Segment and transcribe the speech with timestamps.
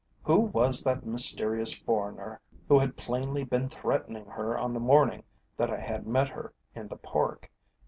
[0.23, 5.21] Who was that mysterious foreigner who had plainly been threatening her on the morning
[5.57, 7.51] that I had met her in the Park?